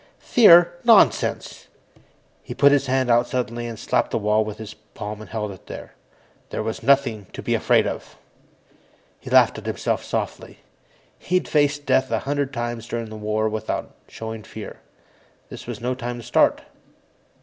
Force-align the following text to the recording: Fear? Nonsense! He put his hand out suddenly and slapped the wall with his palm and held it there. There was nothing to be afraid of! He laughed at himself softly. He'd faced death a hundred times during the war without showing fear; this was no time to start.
Fear? 0.17 0.73
Nonsense! 0.83 1.67
He 2.41 2.55
put 2.55 2.71
his 2.71 2.87
hand 2.87 3.11
out 3.11 3.27
suddenly 3.27 3.67
and 3.67 3.77
slapped 3.77 4.09
the 4.09 4.17
wall 4.17 4.43
with 4.43 4.57
his 4.57 4.73
palm 4.73 5.21
and 5.21 5.29
held 5.29 5.51
it 5.51 5.67
there. 5.67 5.93
There 6.49 6.63
was 6.63 6.81
nothing 6.81 7.27
to 7.33 7.43
be 7.43 7.53
afraid 7.53 7.85
of! 7.85 8.17
He 9.19 9.29
laughed 9.29 9.59
at 9.59 9.67
himself 9.67 10.03
softly. 10.03 10.57
He'd 11.19 11.47
faced 11.47 11.85
death 11.85 12.09
a 12.09 12.17
hundred 12.17 12.51
times 12.51 12.87
during 12.87 13.11
the 13.11 13.15
war 13.15 13.47
without 13.47 13.93
showing 14.07 14.41
fear; 14.41 14.79
this 15.49 15.67
was 15.67 15.79
no 15.79 15.93
time 15.93 16.17
to 16.17 16.23
start. 16.23 16.63